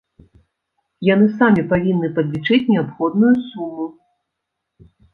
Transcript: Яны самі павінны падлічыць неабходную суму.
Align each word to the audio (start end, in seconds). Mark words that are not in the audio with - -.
Яны 1.07 1.27
самі 1.41 1.61
павінны 1.75 2.11
падлічыць 2.17 2.61
неабходную 2.73 3.33
суму. 3.53 3.91